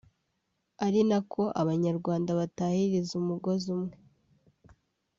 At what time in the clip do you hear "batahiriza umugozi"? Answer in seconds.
2.39-3.65